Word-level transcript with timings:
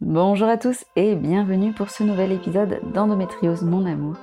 Bonjour 0.00 0.48
à 0.48 0.58
tous 0.58 0.84
et 0.96 1.14
bienvenue 1.14 1.72
pour 1.72 1.90
ce 1.90 2.02
nouvel 2.02 2.32
épisode 2.32 2.80
d'Endométriose 2.92 3.62
Mon 3.62 3.86
Amour, 3.86 4.16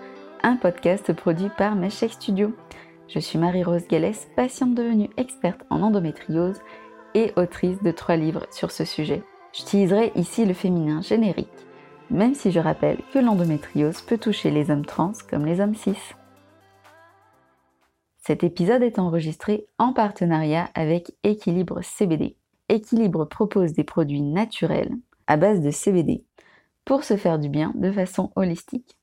un 0.44 0.58
podcast 0.58 1.12
produit 1.14 1.50
par 1.58 1.76
Meshake 1.76 2.14
Studio. 2.14 2.56
Je 3.08 3.20
suis 3.20 3.40
Marie-Rose 3.40 3.88
Gallès, 3.88 4.28
patiente 4.36 4.76
devenue 4.76 5.10
experte 5.18 5.62
en 5.70 5.82
endométriose 5.82 6.60
et 7.16 7.34
autrice 7.36 7.82
de 7.82 7.92
trois 7.92 8.16
livres 8.16 8.46
sur 8.52 8.72
ce 8.72 8.86
sujet. 8.86 9.24
J'utiliserai 9.54 10.12
ici 10.16 10.46
le 10.46 10.54
féminin 10.54 11.02
générique, 11.02 11.50
même 12.10 12.36
si 12.36 12.52
je 12.52 12.60
rappelle 12.60 13.00
que 13.14 13.20
l'endométriose 13.20 14.02
peut 14.02 14.18
toucher 14.18 14.52
les 14.52 14.70
hommes 14.70 14.86
trans 14.86 15.14
comme 15.30 15.46
les 15.46 15.62
hommes 15.62 15.76
cis. 15.76 15.98
Cet 18.20 18.44
épisode 18.44 18.84
est 18.84 19.00
enregistré 19.00 19.66
en 19.80 19.94
partenariat 19.94 20.70
avec 20.76 21.12
Équilibre 21.24 21.82
CBD. 21.82 22.36
Équilibre 22.72 23.26
propose 23.26 23.74
des 23.74 23.84
produits 23.84 24.22
naturels 24.22 24.94
à 25.28 25.36
base 25.36 25.60
de 25.60 25.72
CBD 25.72 26.24
pour 26.86 27.04
se 27.04 27.18
faire 27.18 27.38
du 27.38 27.50
bien 27.50 27.74
de 27.76 27.92
façon 27.92 28.32
holistique. 28.38 28.98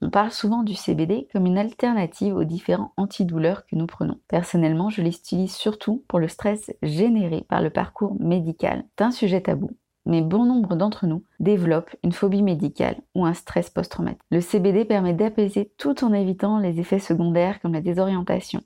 On 0.00 0.08
parle 0.08 0.30
souvent 0.30 0.62
du 0.62 0.74
CBD 0.74 1.28
comme 1.30 1.44
une 1.44 1.58
alternative 1.58 2.34
aux 2.34 2.44
différents 2.44 2.94
antidouleurs 2.96 3.66
que 3.66 3.76
nous 3.76 3.86
prenons. 3.86 4.18
Personnellement, 4.26 4.88
je 4.88 5.02
l'utilise 5.02 5.54
surtout 5.54 6.02
pour 6.08 6.18
le 6.18 6.28
stress 6.28 6.72
généré 6.82 7.44
par 7.46 7.60
le 7.60 7.68
parcours 7.68 8.16
médical. 8.18 8.86
C'est 8.98 9.04
un 9.04 9.10
sujet 9.10 9.42
tabou, 9.42 9.68
mais 10.06 10.22
bon 10.22 10.46
nombre 10.46 10.74
d'entre 10.74 11.06
nous 11.06 11.22
développent 11.40 11.94
une 12.02 12.12
phobie 12.12 12.42
médicale 12.42 13.02
ou 13.14 13.26
un 13.26 13.34
stress 13.34 13.68
post-traumatique. 13.68 14.22
Le 14.30 14.40
CBD 14.40 14.86
permet 14.86 15.12
d'apaiser 15.12 15.70
tout 15.76 16.04
en 16.04 16.14
évitant 16.14 16.58
les 16.58 16.80
effets 16.80 16.98
secondaires 16.98 17.60
comme 17.60 17.74
la 17.74 17.82
désorientation. 17.82 18.62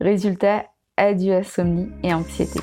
Résultat, 0.00 0.64
adieu 0.96 1.34
insomnie 1.34 1.90
et 2.02 2.12
anxiété. 2.12 2.58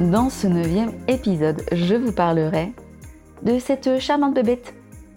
Dans 0.00 0.30
ce 0.30 0.46
neuvième 0.46 0.92
épisode, 1.08 1.60
je 1.72 1.96
vous 1.96 2.12
parlerai 2.12 2.72
de 3.42 3.58
cette 3.58 3.98
charmante 3.98 4.32
bébête 4.32 4.72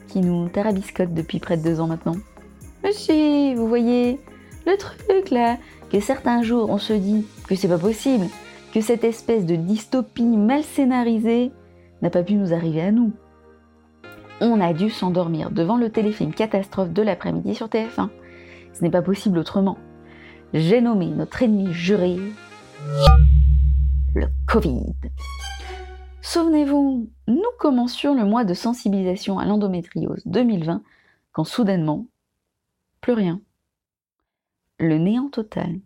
qui 0.07 0.21
nous 0.21 0.49
tarabiscote 0.49 1.13
depuis 1.13 1.39
près 1.39 1.55
de 1.55 1.61
deux 1.61 1.79
ans 1.79 1.85
maintenant. 1.85 2.15
Monsieur, 2.83 3.53
vous 3.53 3.67
voyez, 3.67 4.19
le 4.65 4.75
truc 4.77 5.29
là, 5.29 5.57
que 5.91 5.99
certains 5.99 6.41
jours 6.41 6.71
on 6.71 6.79
se 6.79 6.93
dit 6.93 7.27
que 7.47 7.53
c'est 7.53 7.67
pas 7.67 7.77
possible, 7.77 8.25
que 8.73 8.81
cette 8.81 9.03
espèce 9.03 9.45
de 9.45 9.55
dystopie 9.55 10.25
mal 10.25 10.63
scénarisée 10.63 11.51
n'a 12.01 12.09
pas 12.09 12.23
pu 12.23 12.33
nous 12.33 12.51
arriver 12.51 12.81
à 12.81 12.91
nous. 12.91 13.11
On 14.41 14.59
a 14.59 14.73
dû 14.73 14.89
s'endormir 14.89 15.51
devant 15.51 15.77
le 15.77 15.91
téléfilm 15.91 16.33
catastrophe 16.33 16.89
de 16.89 17.03
l'après-midi 17.03 17.53
sur 17.53 17.67
TF1. 17.67 18.09
Ce 18.73 18.81
n'est 18.81 18.89
pas 18.89 19.03
possible 19.03 19.37
autrement. 19.37 19.77
J'ai 20.55 20.81
nommé 20.81 21.05
notre 21.05 21.43
ennemi 21.43 21.71
juré 21.71 22.17
le 24.15 24.27
Covid. 24.47 24.93
Souvenez-vous, 26.21 27.09
nous 27.27 27.43
commencions 27.59 28.13
le 28.13 28.25
mois 28.25 28.43
de 28.43 28.53
sensibilisation 28.53 29.39
à 29.39 29.45
l'endométriose 29.45 30.21
2020 30.25 30.83
quand 31.31 31.43
soudainement, 31.43 32.07
plus 32.99 33.13
rien. 33.13 33.41
Le 34.79 34.97
néant 34.97 35.29
total. 35.29 35.79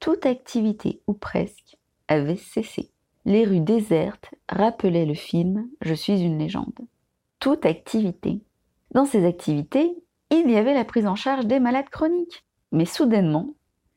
Toute 0.00 0.26
activité, 0.26 1.02
ou 1.06 1.12
presque, 1.12 1.76
avait 2.08 2.36
cessé. 2.36 2.90
Les 3.24 3.44
rues 3.44 3.60
désertes 3.60 4.34
rappelaient 4.48 5.06
le 5.06 5.14
film 5.14 5.68
Je 5.80 5.94
suis 5.94 6.20
une 6.20 6.38
légende. 6.38 6.78
Toute 7.38 7.66
activité. 7.66 8.40
Dans 8.92 9.04
ces 9.04 9.26
activités, 9.26 9.92
il 10.30 10.50
y 10.50 10.56
avait 10.56 10.74
la 10.74 10.84
prise 10.84 11.06
en 11.06 11.16
charge 11.16 11.46
des 11.46 11.60
malades 11.60 11.90
chroniques. 11.90 12.44
Mais 12.72 12.86
soudainement, 12.86 13.54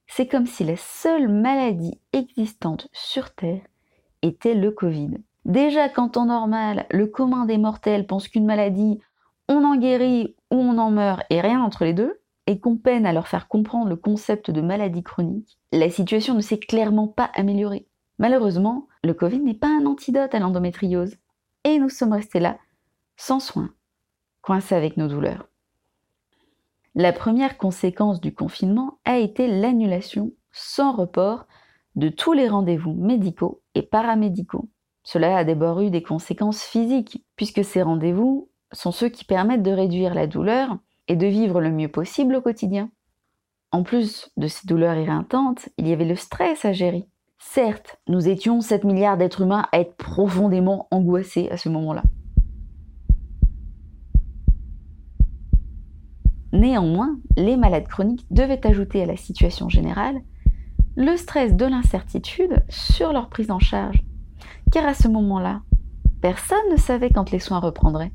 c'est 0.07 0.27
comme 0.27 0.45
si 0.45 0.63
la 0.63 0.77
seule 0.77 1.27
maladie 1.27 1.99
existante 2.13 2.87
sur 2.93 3.33
Terre 3.33 3.61
était 4.21 4.55
le 4.55 4.71
Covid. 4.71 5.11
Déjà 5.45 5.89
qu'en 5.89 6.09
temps 6.09 6.25
normal, 6.25 6.85
le 6.89 7.07
commun 7.07 7.45
des 7.45 7.57
mortels 7.57 8.07
pense 8.07 8.27
qu'une 8.27 8.45
maladie, 8.45 8.99
on 9.47 9.63
en 9.63 9.77
guérit 9.77 10.35
ou 10.51 10.55
on 10.55 10.77
en 10.77 10.89
meurt 10.89 11.21
et 11.29 11.41
rien 11.41 11.61
entre 11.61 11.85
les 11.85 11.93
deux, 11.93 12.19
et 12.47 12.59
qu'on 12.59 12.77
peine 12.77 13.05
à 13.05 13.13
leur 13.13 13.27
faire 13.27 13.47
comprendre 13.47 13.89
le 13.89 13.95
concept 13.95 14.51
de 14.51 14.61
maladie 14.61 15.03
chronique, 15.03 15.57
la 15.71 15.89
situation 15.89 16.35
ne 16.35 16.41
s'est 16.41 16.59
clairement 16.59 17.07
pas 17.07 17.31
améliorée. 17.33 17.87
Malheureusement, 18.19 18.87
le 19.03 19.13
Covid 19.13 19.39
n'est 19.39 19.53
pas 19.53 19.67
un 19.67 19.85
antidote 19.85 20.33
à 20.33 20.39
l'endométriose, 20.39 21.15
et 21.63 21.79
nous 21.79 21.89
sommes 21.89 22.13
restés 22.13 22.39
là, 22.39 22.57
sans 23.17 23.39
soins, 23.39 23.71
coincés 24.41 24.75
avec 24.75 24.97
nos 24.97 25.07
douleurs. 25.07 25.47
La 26.97 27.11
première 27.11 27.57
conséquence 27.57 28.21
du 28.21 28.33
confinement 28.33 28.99
a 29.03 29.17
été 29.17 29.47
l'annulation 29.47 30.31
sans 30.53 30.93
report 30.93 31.45
de 31.95 32.07
tous 32.07 32.31
les 32.31 32.47
rendez-vous 32.47 32.93
médicaux 32.93 33.61
et 33.73 33.81
paramédicaux. 33.81 34.69
Cela 35.03 35.35
a 35.35 35.43
d'abord 35.43 35.81
eu 35.81 35.89
des 35.89 36.01
conséquences 36.01 36.63
physiques, 36.63 37.25
puisque 37.35 37.65
ces 37.65 37.81
rendez-vous 37.81 38.49
sont 38.71 38.93
ceux 38.93 39.09
qui 39.09 39.25
permettent 39.25 39.61
de 39.61 39.71
réduire 39.71 40.13
la 40.13 40.25
douleur 40.25 40.77
et 41.09 41.17
de 41.17 41.27
vivre 41.27 41.59
le 41.59 41.69
mieux 41.69 41.89
possible 41.89 42.35
au 42.35 42.41
quotidien. 42.41 42.89
En 43.71 43.83
plus 43.83 44.31
de 44.37 44.47
ces 44.47 44.65
douleurs 44.65 44.95
éreintantes, 44.95 45.67
il 45.77 45.89
y 45.89 45.91
avait 45.91 46.05
le 46.05 46.15
stress 46.15 46.63
à 46.63 46.71
gérer. 46.71 47.09
Certes, 47.39 47.97
nous 48.07 48.29
étions 48.29 48.61
7 48.61 48.85
milliards 48.85 49.17
d'êtres 49.17 49.41
humains 49.41 49.67
à 49.73 49.81
être 49.81 49.97
profondément 49.97 50.87
angoissés 50.91 51.49
à 51.51 51.57
ce 51.57 51.67
moment-là. 51.67 52.03
Néanmoins, 56.55 57.17
les 57.35 57.57
malades 57.57 57.89
chroniques 57.89 58.25
devaient 58.31 58.65
ajouter 58.65 59.03
à 59.03 59.05
la 59.05 59.17
situation 59.17 59.67
générale 59.67 60.21
le 60.95 61.17
stress 61.17 61.53
de 61.53 61.65
l'incertitude 61.65 62.63
sur 62.69 63.11
leur 63.11 63.27
prise 63.27 63.51
en 63.51 63.59
charge, 63.59 64.05
car 64.71 64.85
à 64.85 64.93
ce 64.93 65.09
moment-là, 65.09 65.63
personne 66.21 66.71
ne 66.71 66.77
savait 66.77 67.09
quand 67.09 67.31
les 67.31 67.39
soins 67.39 67.59
reprendraient. 67.59 68.13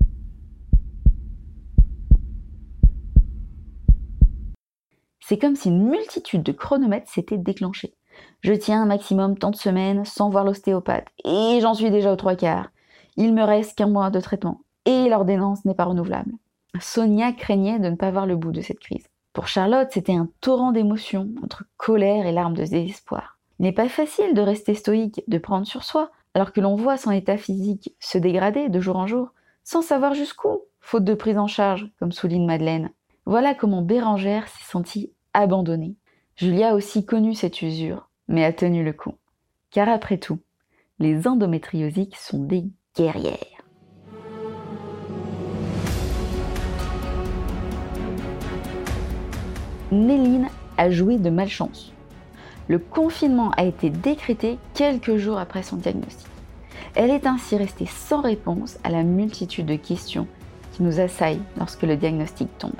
C'est 5.20 5.36
comme 5.36 5.54
si 5.54 5.68
une 5.68 5.90
multitude 5.90 6.42
de 6.42 6.52
chronomètres 6.52 7.10
s'était 7.10 7.36
déclenchée. 7.36 7.94
Je 8.40 8.54
tiens 8.54 8.82
un 8.82 8.86
maximum 8.86 9.36
tant 9.36 9.50
de 9.50 9.56
semaines 9.56 10.06
sans 10.06 10.30
voir 10.30 10.44
l'ostéopathe, 10.44 11.08
et 11.26 11.58
j'en 11.60 11.74
suis 11.74 11.90
déjà 11.90 12.10
aux 12.10 12.16
trois 12.16 12.36
quarts. 12.36 12.70
Il 13.18 13.34
me 13.34 13.42
reste 13.42 13.76
qu'un 13.76 13.88
mois 13.88 14.08
de 14.08 14.18
traitement, 14.18 14.62
et 14.86 15.10
l'ordonnance 15.10 15.66
n'est 15.66 15.74
pas 15.74 15.84
renouvelable. 15.84 16.32
Sonia 16.78 17.32
craignait 17.32 17.78
de 17.78 17.88
ne 17.88 17.96
pas 17.96 18.10
voir 18.10 18.26
le 18.26 18.36
bout 18.36 18.52
de 18.52 18.60
cette 18.60 18.78
crise. 18.78 19.06
Pour 19.32 19.48
Charlotte, 19.48 19.88
c'était 19.90 20.14
un 20.14 20.28
torrent 20.40 20.72
d'émotions, 20.72 21.28
entre 21.42 21.64
colère 21.76 22.26
et 22.26 22.32
larmes 22.32 22.56
de 22.56 22.64
désespoir. 22.64 23.38
Il 23.58 23.64
n'est 23.64 23.72
pas 23.72 23.88
facile 23.88 24.34
de 24.34 24.40
rester 24.40 24.74
stoïque, 24.74 25.22
de 25.28 25.38
prendre 25.38 25.66
sur 25.66 25.84
soi, 25.84 26.10
alors 26.34 26.52
que 26.52 26.60
l'on 26.60 26.76
voit 26.76 26.96
son 26.96 27.10
état 27.10 27.36
physique 27.36 27.94
se 28.00 28.18
dégrader 28.18 28.68
de 28.68 28.80
jour 28.80 28.96
en 28.96 29.06
jour, 29.06 29.32
sans 29.64 29.82
savoir 29.82 30.14
jusqu'où, 30.14 30.60
faute 30.80 31.04
de 31.04 31.14
prise 31.14 31.38
en 31.38 31.46
charge, 31.46 31.90
comme 31.98 32.12
souligne 32.12 32.46
Madeleine. 32.46 32.90
Voilà 33.26 33.54
comment 33.54 33.82
Bérangère 33.82 34.48
s'est 34.48 34.70
sentie 34.70 35.12
abandonnée. 35.34 35.96
Julia 36.36 36.70
a 36.70 36.74
aussi 36.74 37.04
connu 37.04 37.34
cette 37.34 37.62
usure, 37.62 38.08
mais 38.28 38.44
a 38.44 38.52
tenu 38.52 38.82
le 38.82 38.92
coup. 38.92 39.14
Car 39.70 39.88
après 39.88 40.18
tout, 40.18 40.38
les 40.98 41.28
endométriosiques 41.28 42.16
sont 42.16 42.42
des 42.42 42.64
guerrières. 42.96 43.49
Néline 49.90 50.48
a 50.76 50.90
joué 50.90 51.18
de 51.18 51.30
malchance. 51.30 51.92
Le 52.68 52.78
confinement 52.78 53.50
a 53.56 53.64
été 53.64 53.90
décrété 53.90 54.58
quelques 54.74 55.16
jours 55.16 55.38
après 55.38 55.62
son 55.62 55.76
diagnostic. 55.76 56.28
Elle 56.94 57.10
est 57.10 57.26
ainsi 57.26 57.56
restée 57.56 57.86
sans 57.86 58.20
réponse 58.20 58.78
à 58.84 58.90
la 58.90 59.02
multitude 59.02 59.66
de 59.66 59.76
questions 59.76 60.26
qui 60.72 60.82
nous 60.82 61.00
assaillent 61.00 61.42
lorsque 61.58 61.82
le 61.82 61.96
diagnostic 61.96 62.48
tombe. 62.58 62.72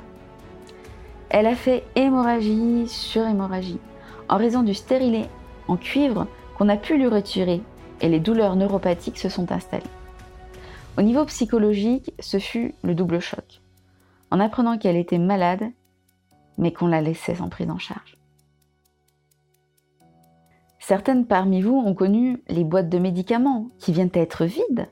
Elle 1.29 1.47
a 1.47 1.55
fait 1.55 1.83
hémorragie 1.95 2.87
sur 2.87 3.25
hémorragie 3.27 3.79
en 4.29 4.37
raison 4.37 4.63
du 4.63 4.73
stérilet 4.73 5.27
en 5.67 5.77
cuivre 5.77 6.27
qu'on 6.57 6.69
a 6.69 6.77
pu 6.77 6.97
lui 6.97 7.07
retirer 7.07 7.61
et 7.99 8.09
les 8.09 8.19
douleurs 8.19 8.55
neuropathiques 8.55 9.19
se 9.19 9.29
sont 9.29 9.51
installées. 9.51 9.83
Au 10.97 11.01
niveau 11.01 11.25
psychologique, 11.25 12.13
ce 12.19 12.39
fut 12.39 12.73
le 12.83 12.95
double 12.95 13.19
choc. 13.19 13.61
En 14.29 14.39
apprenant 14.39 14.77
qu'elle 14.77 14.97
était 14.97 15.17
malade, 15.17 15.63
mais 16.61 16.71
qu'on 16.71 16.87
la 16.87 17.01
laissait 17.01 17.35
sans 17.35 17.49
prise 17.49 17.69
en 17.69 17.79
charge. 17.79 18.17
Certaines 20.79 21.25
parmi 21.25 21.61
vous 21.61 21.75
ont 21.75 21.93
connu 21.93 22.41
les 22.47 22.63
boîtes 22.63 22.89
de 22.89 22.97
médicaments 22.97 23.69
qui 23.77 23.91
viennent 23.91 24.09
être 24.13 24.45
vides. 24.45 24.89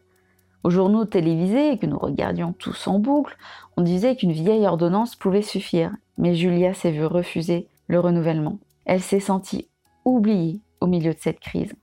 Aux 0.64 0.70
journaux 0.70 1.06
télévisés 1.06 1.78
que 1.78 1.86
nous 1.86 1.98
regardions 1.98 2.54
tous 2.54 2.88
en 2.88 3.00
boucle, 3.00 3.38
on 3.78 3.82
disait 3.82 4.16
qu'une 4.16 4.34
vieille 4.34 4.68
ordonnance 4.68 5.16
pouvait 5.16 5.42
suffire, 5.42 5.96
mais 6.18 6.36
Julia 6.36 6.74
s'est 6.74 6.92
vue 6.92 7.06
refuser 7.06 7.70
le 7.88 8.00
renouvellement. 8.00 8.60
Elle 8.86 9.02
s'est 9.02 9.20
sentie 9.20 9.70
oubliée 10.06 10.62
au 10.82 10.88
milieu 10.88 11.14
de 11.14 11.20
cette 11.20 11.40
crise. 11.40 11.74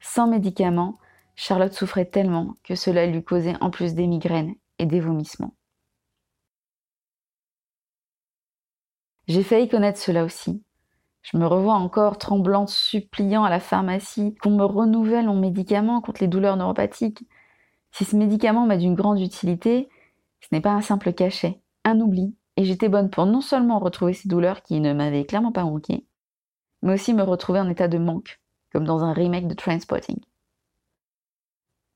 Sans 0.00 0.26
médicaments, 0.26 0.98
Charlotte 1.34 1.72
souffrait 1.72 2.06
tellement 2.06 2.54
que 2.64 2.74
cela 2.74 3.06
lui 3.06 3.22
causait 3.22 3.56
en 3.60 3.70
plus 3.70 3.94
des 3.94 4.06
migraines 4.06 4.54
et 4.78 4.86
des 4.86 5.00
vomissements. 5.00 5.54
J'ai 9.30 9.44
failli 9.44 9.68
connaître 9.68 10.00
cela 10.00 10.24
aussi. 10.24 10.60
Je 11.22 11.36
me 11.36 11.46
revois 11.46 11.74
encore 11.74 12.18
tremblante, 12.18 12.68
suppliant 12.68 13.44
à 13.44 13.48
la 13.48 13.60
pharmacie 13.60 14.34
qu'on 14.42 14.50
me 14.50 14.64
renouvelle 14.64 15.26
mon 15.26 15.36
médicament 15.38 16.00
contre 16.00 16.20
les 16.20 16.26
douleurs 16.26 16.56
neuropathiques. 16.56 17.22
Si 17.92 18.04
ce 18.04 18.16
médicament 18.16 18.66
m'a 18.66 18.76
d'une 18.76 18.96
grande 18.96 19.20
utilité, 19.20 19.88
ce 20.40 20.48
n'est 20.50 20.60
pas 20.60 20.72
un 20.72 20.80
simple 20.80 21.12
cachet, 21.12 21.60
un 21.84 22.00
oubli, 22.00 22.34
et 22.56 22.64
j'étais 22.64 22.88
bonne 22.88 23.08
pour 23.08 23.24
non 23.24 23.40
seulement 23.40 23.78
retrouver 23.78 24.14
ces 24.14 24.28
douleurs 24.28 24.62
qui 24.62 24.80
ne 24.80 24.92
m'avaient 24.92 25.26
clairement 25.26 25.52
pas 25.52 25.62
manqué, 25.62 26.04
mais 26.82 26.94
aussi 26.94 27.14
me 27.14 27.22
retrouver 27.22 27.60
en 27.60 27.68
état 27.68 27.86
de 27.86 27.98
manque, 27.98 28.40
comme 28.72 28.84
dans 28.84 29.04
un 29.04 29.12
remake 29.12 29.46
de 29.46 29.54
Transporting. 29.54 30.18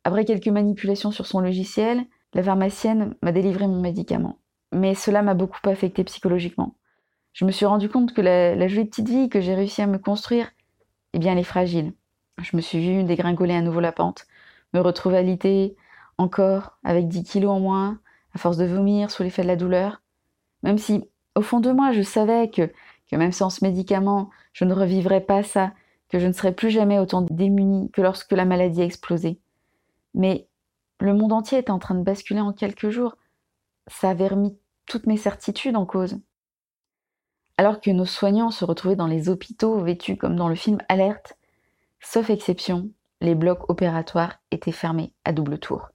Après 0.04 0.24
quelques 0.24 0.46
manipulations 0.46 1.10
sur 1.10 1.26
son 1.26 1.40
logiciel, 1.40 2.04
la 2.32 2.44
pharmacienne 2.44 3.16
m'a 3.22 3.32
délivré 3.32 3.66
mon 3.66 3.80
médicament. 3.80 4.38
Mais 4.70 4.94
cela 4.94 5.22
m'a 5.22 5.34
beaucoup 5.34 5.68
affecté 5.68 6.04
psychologiquement. 6.04 6.76
Je 7.34 7.44
me 7.44 7.50
suis 7.50 7.66
rendu 7.66 7.88
compte 7.88 8.14
que 8.14 8.20
la, 8.20 8.68
jolie 8.68 8.86
petite 8.86 9.08
vie 9.08 9.28
que 9.28 9.40
j'ai 9.40 9.54
réussi 9.54 9.82
à 9.82 9.88
me 9.88 9.98
construire, 9.98 10.52
eh 11.12 11.18
bien, 11.18 11.32
elle 11.32 11.38
est 11.38 11.42
fragile. 11.42 11.92
Je 12.40 12.56
me 12.56 12.62
suis 12.62 12.78
vue 12.78 13.02
dégringoler 13.02 13.54
à 13.54 13.60
nouveau 13.60 13.80
la 13.80 13.90
pente, 13.90 14.26
me 14.72 14.80
retrouver 14.80 15.18
alitée, 15.18 15.76
encore, 16.16 16.78
avec 16.84 17.08
10 17.08 17.24
kilos 17.24 17.50
en 17.50 17.58
moins, 17.58 17.98
à 18.34 18.38
force 18.38 18.56
de 18.56 18.64
vomir 18.64 19.10
sous 19.10 19.24
l'effet 19.24 19.42
de 19.42 19.48
la 19.48 19.56
douleur. 19.56 20.00
Même 20.62 20.78
si, 20.78 21.10
au 21.34 21.42
fond 21.42 21.58
de 21.58 21.72
moi, 21.72 21.90
je 21.90 22.02
savais 22.02 22.50
que, 22.50 22.72
que 23.10 23.16
même 23.16 23.32
sans 23.32 23.50
ce 23.50 23.64
médicament, 23.64 24.30
je 24.52 24.64
ne 24.64 24.72
revivrais 24.72 25.20
pas 25.20 25.42
ça, 25.42 25.72
que 26.08 26.20
je 26.20 26.28
ne 26.28 26.32
serais 26.32 26.54
plus 26.54 26.70
jamais 26.70 27.00
autant 27.00 27.22
démunie 27.22 27.90
que 27.90 28.00
lorsque 28.00 28.30
la 28.30 28.44
maladie 28.44 28.82
a 28.82 28.84
explosé. 28.84 29.40
Mais 30.14 30.46
le 31.00 31.14
monde 31.14 31.32
entier 31.32 31.58
était 31.58 31.72
en 31.72 31.80
train 31.80 31.96
de 31.96 32.04
basculer 32.04 32.40
en 32.40 32.52
quelques 32.52 32.90
jours. 32.90 33.16
Ça 33.88 34.10
avait 34.10 34.28
remis 34.28 34.56
toutes 34.86 35.06
mes 35.06 35.16
certitudes 35.16 35.76
en 35.76 35.84
cause. 35.84 36.20
Alors 37.56 37.80
que 37.80 37.90
nos 37.90 38.04
soignants 38.04 38.50
se 38.50 38.64
retrouvaient 38.64 38.96
dans 38.96 39.06
les 39.06 39.28
hôpitaux 39.28 39.78
vêtus 39.78 40.16
comme 40.16 40.34
dans 40.34 40.48
le 40.48 40.56
film 40.56 40.78
Alerte, 40.88 41.36
sauf 42.00 42.30
exception, 42.30 42.90
les 43.20 43.34
blocs 43.34 43.70
opératoires 43.70 44.40
étaient 44.50 44.72
fermés 44.72 45.12
à 45.24 45.32
double 45.32 45.58
tour. 45.58 45.88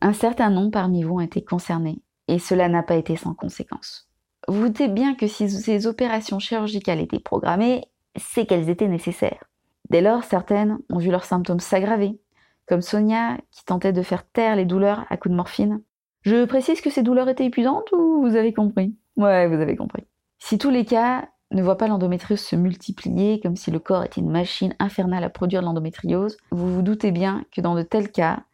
Un 0.00 0.12
certain 0.12 0.50
nombre 0.50 0.72
parmi 0.72 1.04
vous 1.04 1.14
ont 1.14 1.20
été 1.20 1.44
concernés, 1.44 2.02
et 2.26 2.40
cela 2.40 2.68
n'a 2.68 2.82
pas 2.82 2.96
été 2.96 3.14
sans 3.14 3.34
conséquence. 3.34 4.08
Vous 4.48 4.66
doutez 4.66 4.88
bien 4.88 5.14
que 5.14 5.28
si 5.28 5.48
ces 5.48 5.86
opérations 5.86 6.40
chirurgicales 6.40 7.00
étaient 7.00 7.20
programmées, 7.20 7.84
c'est 8.16 8.44
qu'elles 8.44 8.68
étaient 8.68 8.88
nécessaires. 8.88 9.44
Dès 9.90 10.00
lors, 10.00 10.24
certaines 10.24 10.78
ont 10.90 10.98
vu 10.98 11.12
leurs 11.12 11.24
symptômes 11.24 11.60
s'aggraver, 11.60 12.18
comme 12.66 12.82
Sonia 12.82 13.38
qui 13.52 13.64
tentait 13.64 13.92
de 13.92 14.02
faire 14.02 14.28
taire 14.28 14.56
les 14.56 14.64
douleurs 14.64 15.06
à 15.10 15.16
coups 15.16 15.30
de 15.30 15.36
morphine. 15.36 15.80
Je 16.22 16.44
précise 16.44 16.80
que 16.80 16.90
ces 16.90 17.02
douleurs 17.02 17.28
étaient 17.28 17.46
épuisantes 17.46 17.90
ou 17.92 18.22
vous 18.22 18.36
avez 18.36 18.52
compris? 18.52 18.94
Ouais, 19.16 19.46
vous 19.48 19.60
avez 19.60 19.76
compris. 19.76 20.04
Si 20.38 20.58
tous 20.58 20.70
les 20.70 20.84
cas 20.84 21.28
ne 21.50 21.62
voient 21.62 21.76
pas 21.76 21.88
l'endométriose 21.88 22.40
se 22.40 22.56
multiplier 22.56 23.40
comme 23.40 23.56
si 23.56 23.70
le 23.70 23.78
corps 23.78 24.04
était 24.04 24.20
une 24.20 24.30
machine 24.30 24.74
infernale 24.78 25.24
à 25.24 25.30
produire 25.30 25.62
l'endométriose, 25.62 26.36
vous 26.50 26.72
vous 26.72 26.82
doutez 26.82 27.10
bien 27.10 27.44
que 27.52 27.60
dans 27.60 27.74
de 27.74 27.82
tels 27.82 28.10
cas, 28.10 28.44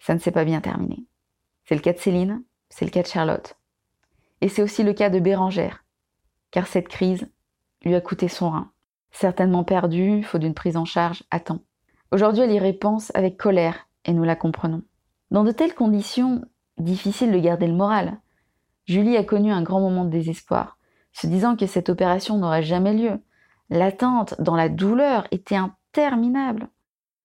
ça 0.00 0.14
ne 0.14 0.18
s'est 0.18 0.32
pas 0.32 0.44
bien 0.44 0.60
terminé. 0.60 1.04
C'est 1.64 1.74
le 1.74 1.80
cas 1.80 1.92
de 1.92 1.98
Céline, 1.98 2.42
c'est 2.68 2.84
le 2.84 2.90
cas 2.90 3.02
de 3.02 3.06
Charlotte. 3.06 3.56
Et 4.40 4.48
c'est 4.48 4.62
aussi 4.62 4.82
le 4.82 4.92
cas 4.92 5.10
de 5.10 5.20
Bérangère, 5.20 5.84
car 6.50 6.66
cette 6.66 6.88
crise 6.88 7.28
lui 7.84 7.94
a 7.94 8.00
coûté 8.00 8.26
son 8.26 8.50
rein, 8.50 8.72
certainement 9.12 9.64
perdu, 9.64 10.22
faute 10.22 10.40
d'une 10.40 10.54
prise 10.54 10.76
en 10.76 10.84
charge 10.84 11.22
à 11.30 11.38
temps. 11.38 11.60
Aujourd'hui, 12.10 12.42
elle 12.42 12.52
y 12.52 12.58
réponse 12.58 13.12
avec 13.14 13.36
colère, 13.36 13.88
et 14.04 14.12
nous 14.12 14.24
la 14.24 14.34
comprenons. 14.34 14.82
Dans 15.30 15.44
de 15.44 15.52
telles 15.52 15.74
conditions, 15.74 16.42
difficile 16.82 17.32
de 17.32 17.38
garder 17.38 17.66
le 17.66 17.74
moral. 17.74 18.20
Julie 18.86 19.16
a 19.16 19.24
connu 19.24 19.52
un 19.52 19.62
grand 19.62 19.80
moment 19.80 20.04
de 20.04 20.10
désespoir, 20.10 20.78
se 21.12 21.26
disant 21.26 21.56
que 21.56 21.66
cette 21.66 21.88
opération 21.88 22.38
n'aurait 22.38 22.62
jamais 22.62 22.94
lieu. 22.94 23.20
L'attente 23.70 24.40
dans 24.40 24.56
la 24.56 24.68
douleur 24.68 25.26
était 25.30 25.56
interminable. 25.56 26.68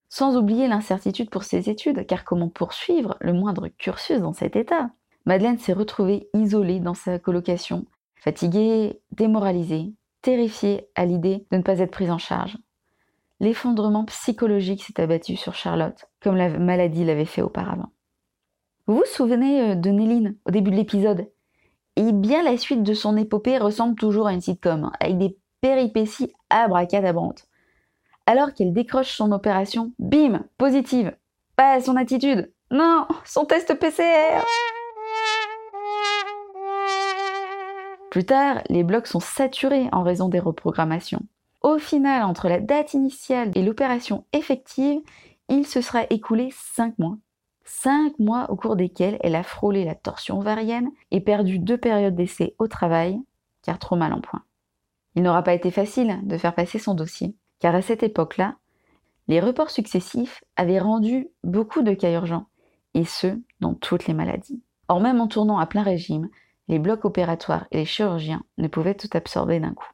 Sans 0.08 0.36
oublier 0.36 0.68
l'incertitude 0.68 1.30
pour 1.30 1.44
ses 1.44 1.68
études, 1.68 2.06
car 2.06 2.24
comment 2.24 2.48
poursuivre 2.48 3.16
le 3.20 3.32
moindre 3.32 3.68
cursus 3.68 4.20
dans 4.20 4.32
cet 4.32 4.56
état? 4.56 4.90
Madeleine 5.26 5.58
s'est 5.58 5.74
retrouvée 5.74 6.28
isolée 6.32 6.80
dans 6.80 6.94
sa 6.94 7.18
colocation, 7.18 7.84
fatiguée, 8.16 9.02
démoralisée, 9.12 9.92
terrifiée 10.22 10.88
à 10.94 11.04
l'idée 11.04 11.46
de 11.50 11.58
ne 11.58 11.62
pas 11.62 11.80
être 11.80 11.90
prise 11.90 12.10
en 12.10 12.18
charge. 12.18 12.56
L'effondrement 13.40 14.04
psychologique 14.06 14.82
s'est 14.82 15.00
abattu 15.00 15.36
sur 15.36 15.54
Charlotte, 15.54 16.08
comme 16.20 16.36
la 16.36 16.48
maladie 16.58 17.04
l'avait 17.04 17.24
fait 17.24 17.42
auparavant. 17.42 17.92
Vous 18.88 18.94
vous 18.94 19.04
souvenez 19.04 19.72
euh, 19.72 19.74
de 19.74 19.90
Néline 19.90 20.34
au 20.46 20.50
début 20.50 20.70
de 20.70 20.76
l'épisode? 20.76 21.30
Eh 21.96 22.10
bien, 22.10 22.42
la 22.42 22.56
suite 22.56 22.82
de 22.82 22.94
son 22.94 23.18
épopée 23.18 23.58
ressemble 23.58 23.96
toujours 23.96 24.28
à 24.28 24.32
une 24.32 24.40
sitcom, 24.40 24.90
avec 24.98 25.18
des 25.18 25.36
péripéties 25.60 26.32
abracadabrantes. 26.48 27.48
Alors 28.24 28.54
qu'elle 28.54 28.72
décroche 28.72 29.14
son 29.14 29.30
opération, 29.30 29.92
bim, 29.98 30.42
positive. 30.56 31.14
Pas 31.54 31.82
son 31.82 31.96
attitude, 31.96 32.50
non, 32.70 33.06
son 33.26 33.44
test 33.44 33.74
PCR. 33.78 34.42
Plus 38.10 38.24
tard, 38.24 38.62
les 38.70 38.84
blocs 38.84 39.06
sont 39.06 39.20
saturés 39.20 39.90
en 39.92 40.02
raison 40.02 40.30
des 40.30 40.40
reprogrammations. 40.40 41.26
Au 41.60 41.76
final, 41.76 42.22
entre 42.22 42.48
la 42.48 42.58
date 42.58 42.94
initiale 42.94 43.50
et 43.54 43.60
l'opération 43.60 44.24
effective, 44.32 45.00
il 45.50 45.66
se 45.66 45.82
sera 45.82 46.04
écoulé 46.08 46.48
5 46.52 46.98
mois. 46.98 47.18
5 47.68 48.18
mois 48.18 48.50
au 48.50 48.56
cours 48.56 48.76
desquels 48.76 49.18
elle 49.20 49.36
a 49.36 49.42
frôlé 49.42 49.84
la 49.84 49.94
torsion 49.94 50.38
ovarienne 50.38 50.90
et 51.10 51.20
perdu 51.20 51.58
deux 51.58 51.76
périodes 51.76 52.14
d'essai 52.14 52.54
au 52.58 52.66
travail, 52.66 53.20
car 53.62 53.78
trop 53.78 53.94
mal 53.94 54.12
en 54.12 54.20
point. 54.20 54.42
Il 55.14 55.22
n'aura 55.22 55.42
pas 55.42 55.54
été 55.54 55.70
facile 55.70 56.18
de 56.22 56.38
faire 56.38 56.54
passer 56.54 56.78
son 56.78 56.94
dossier, 56.94 57.34
car 57.58 57.74
à 57.74 57.82
cette 57.82 58.02
époque-là, 58.02 58.56
les 59.28 59.40
reports 59.40 59.70
successifs 59.70 60.42
avaient 60.56 60.78
rendu 60.78 61.28
beaucoup 61.44 61.82
de 61.82 61.92
cas 61.92 62.12
urgents, 62.12 62.46
et 62.94 63.04
ce, 63.04 63.38
dans 63.60 63.74
toutes 63.74 64.06
les 64.06 64.14
maladies. 64.14 64.62
Or, 64.88 65.00
même 65.00 65.20
en 65.20 65.28
tournant 65.28 65.58
à 65.58 65.66
plein 65.66 65.82
régime, 65.82 66.28
les 66.68 66.78
blocs 66.78 67.04
opératoires 67.04 67.66
et 67.70 67.78
les 67.78 67.84
chirurgiens 67.84 68.42
ne 68.56 68.68
pouvaient 68.68 68.94
tout 68.94 69.10
absorber 69.12 69.60
d'un 69.60 69.74
coup. 69.74 69.90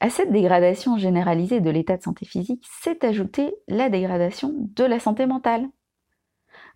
À 0.00 0.10
cette 0.10 0.30
dégradation 0.30 0.96
généralisée 0.98 1.60
de 1.60 1.70
l'état 1.70 1.96
de 1.96 2.02
santé 2.02 2.24
physique 2.24 2.66
s'est 2.82 3.04
ajoutée 3.04 3.54
la 3.66 3.88
dégradation 3.88 4.54
de 4.56 4.84
la 4.84 5.00
santé 5.00 5.26
mentale. 5.26 5.68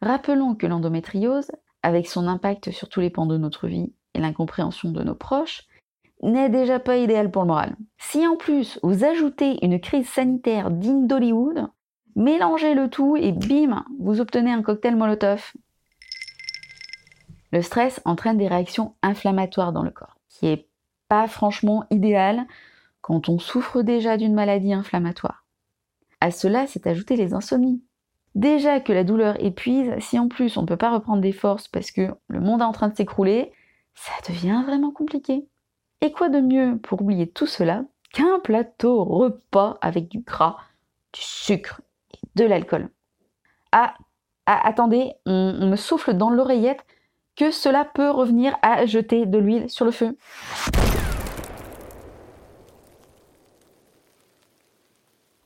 Rappelons 0.02 0.56
que 0.56 0.66
l'endométriose, 0.66 1.52
avec 1.84 2.08
son 2.08 2.26
impact 2.26 2.72
sur 2.72 2.88
tous 2.88 3.00
les 3.00 3.10
pans 3.10 3.26
de 3.26 3.38
notre 3.38 3.68
vie 3.68 3.94
et 4.14 4.20
l'incompréhension 4.20 4.90
de 4.90 5.02
nos 5.04 5.14
proches, 5.14 5.68
n'est 6.22 6.48
déjà 6.48 6.80
pas 6.80 6.96
idéal 6.96 7.30
pour 7.30 7.42
le 7.42 7.48
moral. 7.48 7.76
Si 7.98 8.26
en 8.26 8.36
plus 8.36 8.80
vous 8.82 9.04
ajoutez 9.04 9.64
une 9.64 9.80
crise 9.80 10.08
sanitaire 10.08 10.72
digne 10.72 11.06
d'Hollywood, 11.06 11.68
mélangez 12.16 12.74
le 12.74 12.90
tout 12.90 13.16
et 13.16 13.30
bim, 13.30 13.84
vous 14.00 14.20
obtenez 14.20 14.52
un 14.52 14.62
cocktail 14.62 14.96
Molotov. 14.96 15.52
Le 17.52 17.62
stress 17.62 18.00
entraîne 18.04 18.38
des 18.38 18.48
réactions 18.48 18.94
inflammatoires 19.02 19.72
dans 19.72 19.82
le 19.84 19.90
corps, 19.90 20.18
qui 20.28 20.48
est 20.48 20.68
pas 21.08 21.28
franchement 21.28 21.84
idéal 21.90 22.46
quand 23.02 23.28
on 23.28 23.38
souffre 23.38 23.82
déjà 23.82 24.16
d'une 24.16 24.34
maladie 24.34 24.72
inflammatoire. 24.72 25.44
À 26.20 26.30
cela 26.30 26.66
s'est 26.66 26.88
ajouté 26.88 27.14
les 27.16 27.34
insomnies. 27.34 27.82
Déjà 28.34 28.80
que 28.80 28.92
la 28.92 29.04
douleur 29.04 29.42
épuise, 29.44 29.92
si 29.98 30.18
en 30.18 30.28
plus 30.28 30.56
on 30.56 30.62
ne 30.62 30.66
peut 30.66 30.76
pas 30.76 30.90
reprendre 30.90 31.20
des 31.20 31.32
forces 31.32 31.68
parce 31.68 31.90
que 31.90 32.10
le 32.28 32.40
monde 32.40 32.62
est 32.62 32.64
en 32.64 32.72
train 32.72 32.88
de 32.88 32.96
s'écrouler, 32.96 33.52
ça 33.94 34.12
devient 34.26 34.62
vraiment 34.66 34.90
compliqué. 34.90 35.46
Et 36.00 36.12
quoi 36.12 36.28
de 36.28 36.40
mieux 36.40 36.78
pour 36.78 37.02
oublier 37.02 37.30
tout 37.30 37.46
cela 37.46 37.84
qu'un 38.12 38.40
plateau 38.40 39.04
repas 39.04 39.78
avec 39.80 40.08
du 40.08 40.20
gras, 40.20 40.56
du 41.12 41.20
sucre 41.20 41.82
et 42.14 42.18
de 42.36 42.44
l'alcool? 42.44 42.88
Ah, 43.70 43.94
ah, 44.46 44.66
attendez, 44.66 45.12
on 45.26 45.66
me 45.66 45.76
souffle 45.76 46.14
dans 46.14 46.30
l'oreillette 46.30 46.84
que 47.36 47.50
cela 47.50 47.84
peut 47.84 48.10
revenir 48.10 48.56
à 48.62 48.86
jeter 48.86 49.26
de 49.26 49.38
l'huile 49.38 49.70
sur 49.70 49.84
le 49.84 49.90
feu. 49.90 50.16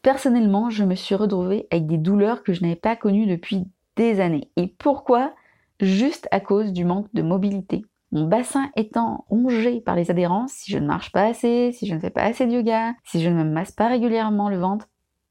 Personnellement, 0.07 0.71
je 0.71 0.85
me 0.85 0.95
suis 0.95 1.17
retrouvée 1.17 1.67
avec 1.73 1.89
des 1.89 1.99
douleurs 1.99 2.45
que 2.45 2.53
je 2.53 2.63
n'avais 2.63 2.77
pas 2.77 2.95
connues 2.95 3.27
depuis 3.27 3.65
des 3.97 4.21
années. 4.21 4.53
Et 4.55 4.69
pourquoi? 4.69 5.35
Juste 5.81 6.29
à 6.31 6.39
cause 6.39 6.73
du 6.73 6.85
manque 6.85 7.13
de 7.13 7.23
mobilité. 7.23 7.85
Mon 8.13 8.29
bassin 8.29 8.71
étant 8.77 9.25
rongé 9.29 9.81
par 9.81 9.97
les 9.97 10.13
adhérences, 10.13 10.53
si 10.53 10.71
je 10.71 10.79
ne 10.79 10.87
marche 10.87 11.11
pas 11.11 11.25
assez, 11.25 11.73
si 11.73 11.89
je 11.89 11.95
ne 11.97 11.99
fais 11.99 12.11
pas 12.11 12.23
assez 12.23 12.47
de 12.47 12.53
yoga, 12.53 12.95
si 13.03 13.21
je 13.21 13.29
ne 13.29 13.35
me 13.35 13.51
masse 13.51 13.73
pas 13.73 13.89
régulièrement 13.89 14.49
le 14.49 14.59
ventre, 14.59 14.87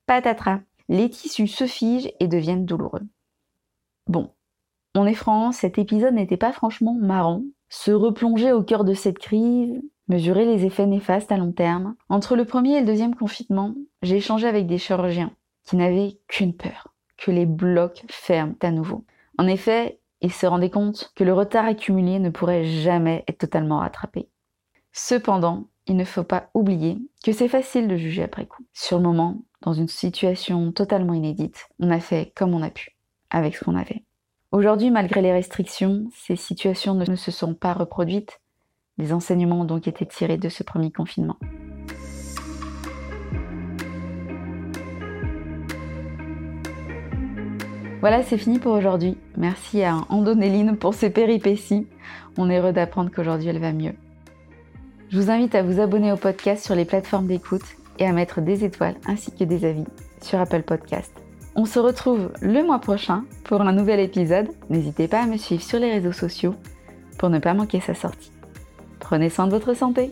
patatras. 0.08 0.60
Les 0.90 1.10
tissus 1.10 1.48
se 1.48 1.68
figent 1.68 2.12
et 2.20 2.28
deviennent 2.28 2.66
douloureux. 2.66 3.08
Bon, 4.08 4.32
on 4.94 5.06
est 5.06 5.14
franc, 5.14 5.54
cet 5.54 5.78
épisode 5.78 6.16
n'était 6.16 6.36
pas 6.36 6.52
franchement 6.52 6.98
marrant. 7.00 7.44
Se 7.70 7.92
replonger 7.92 8.52
au 8.52 8.62
cœur 8.62 8.84
de 8.84 8.94
cette 8.94 9.20
crise, 9.20 9.82
mesurer 10.08 10.46
les 10.46 10.66
effets 10.66 10.86
néfastes 10.86 11.32
à 11.32 11.38
long 11.38 11.52
terme. 11.52 11.96
Entre 12.10 12.36
le 12.36 12.46
premier 12.46 12.78
et 12.78 12.80
le 12.82 12.86
deuxième 12.86 13.16
confinement, 13.16 13.74
j'ai 14.02 14.18
échangé 14.18 14.48
avec 14.48 14.68
des 14.68 14.78
chirurgiens 14.78 15.32
qui 15.66 15.76
n'avait 15.76 16.20
qu'une 16.28 16.56
peur, 16.56 16.94
que 17.18 17.32
les 17.32 17.46
blocs 17.46 18.04
ferment 18.08 18.56
à 18.62 18.72
nouveau. 18.72 19.06
En 19.38 19.48
effet, 19.48 20.00
il 20.22 20.32
se 20.32 20.46
rendait 20.46 20.70
compte 20.70 21.12
que 21.16 21.24
le 21.24 21.34
retard 21.34 21.66
accumulé 21.66 22.20
ne 22.20 22.30
pourrait 22.30 22.66
jamais 22.66 23.24
être 23.28 23.40
totalement 23.40 23.80
rattrapé. 23.80 24.30
Cependant, 24.92 25.68
il 25.88 25.98
ne 25.98 26.06
faut 26.06 26.24
pas 26.24 26.50
oublier 26.54 26.98
que 27.24 27.32
c'est 27.32 27.48
facile 27.48 27.88
de 27.88 27.98
juger 27.98 28.24
après 28.24 28.46
coup. 28.46 28.64
Sur 28.74 28.98
le 28.98 29.04
moment, 29.04 29.44
dans 29.62 29.74
une 29.74 29.88
situation 29.88 30.72
totalement 30.72 31.14
inédite, 31.14 31.68
on 31.80 31.92
a 31.92 32.00
fait 32.00 32.32
comme 32.36 32.54
on 32.54 32.64
a 32.64 32.70
pu, 32.70 32.98
avec 33.30 33.56
ce 33.56 33.66
qu'on 33.66 33.76
avait. 33.76 34.04
Aujourd'hui, 34.52 34.90
malgré 34.90 35.22
les 35.22 35.34
restrictions, 35.34 36.06
ces 36.16 36.36
situations 36.36 36.94
ne 36.94 37.16
se 37.16 37.32
sont 37.32 37.54
pas 37.54 37.74
reproduites. 37.74 38.40
Des 38.98 39.12
enseignements 39.12 39.62
ont 39.62 39.66
donc 39.66 39.88
été 39.88 40.06
tirés 40.06 40.38
de 40.38 40.48
ce 40.48 40.64
premier 40.64 40.92
confinement. 40.92 41.38
Voilà, 48.00 48.24
c'est 48.24 48.38
fini 48.38 48.60
pour 48.60 48.74
aujourd'hui. 48.74 49.18
Merci 49.36 49.84
à 49.84 49.98
Andonéline 50.10 50.78
pour 50.78 50.94
ses 50.94 51.10
péripéties. 51.10 51.88
On 52.38 52.50
est 52.50 52.60
heureux 52.60 52.72
d'apprendre 52.72 53.10
qu'aujourd'hui 53.10 53.50
elle 53.50 53.60
va 53.60 53.74
mieux. 53.74 53.96
Je 55.10 55.20
vous 55.20 55.32
invite 55.32 55.56
à 55.56 55.64
vous 55.64 55.80
abonner 55.80 56.12
au 56.12 56.18
podcast 56.18 56.64
sur 56.64 56.76
les 56.76 56.86
plateformes 56.86 57.28
d'écoute 57.28 57.66
et 58.00 58.06
à 58.06 58.12
mettre 58.12 58.42
des 58.42 58.64
étoiles 58.64 58.96
ainsi 59.08 59.32
que 59.32 59.44
des 59.44 59.66
avis 59.66 59.86
sur 60.22 60.40
Apple 60.40 60.62
Podcast. 60.64 61.12
On 61.56 61.66
se 61.66 61.80
retrouve 61.80 62.32
le 62.42 62.64
mois 62.64 62.80
prochain 62.80 63.24
pour 63.44 63.62
un 63.62 63.72
nouvel 63.74 64.00
épisode. 64.00 64.50
N'hésitez 64.70 65.08
pas 65.08 65.22
à 65.22 65.26
me 65.26 65.38
suivre 65.38 65.64
sur 65.64 65.80
les 65.80 65.92
réseaux 65.92 66.12
sociaux 66.12 66.54
pour 67.18 67.30
ne 67.30 67.40
pas 67.40 67.54
manquer 67.54 67.80
sa 67.80 67.94
sortie. 67.94 68.32
Prenez 69.06 69.30
soin 69.30 69.46
de 69.46 69.52
votre 69.52 69.76
santé. 69.76 70.12